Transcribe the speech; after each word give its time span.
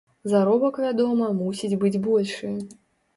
Заробак, 0.31 0.79
вядома, 0.85 1.27
мусіць 1.41 1.79
быць 1.83 2.01
большы. 2.07 2.51